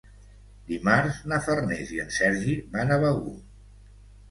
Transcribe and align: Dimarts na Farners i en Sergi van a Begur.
Dimarts 0.71 1.19
na 1.33 1.39
Farners 1.49 1.93
i 1.97 2.03
en 2.05 2.11
Sergi 2.17 2.59
van 2.75 2.97
a 2.99 3.01
Begur. 3.07 3.37